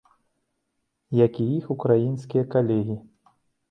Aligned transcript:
Як 1.25 1.33
і 1.45 1.47
іх 1.59 1.71
украінскія 1.79 2.43
калегі. 2.59 3.03